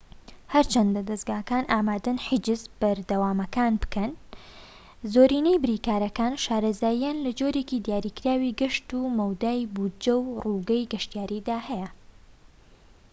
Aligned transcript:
هەرچەندە 0.53 1.01
دەزگاکان 1.09 1.63
ئامادەن 1.73 2.17
حیجزە 2.27 2.69
بەردەوامەکان 2.81 3.73
بکەن 3.81 4.11
زۆرینەی 5.13 5.61
بریکارەکان 5.63 6.33
شارەزاییان 6.43 7.17
لە 7.25 7.31
جۆرێکی 7.39 7.83
دیاریکراوی 7.87 8.55
گەشت 8.59 8.87
و 8.99 9.01
مەودای 9.19 9.69
بوجە 9.75 10.15
و 10.19 10.25
ڕووگەی 10.43 10.89
گەشتیاریدا 10.93 11.57
هەیە 11.67 11.89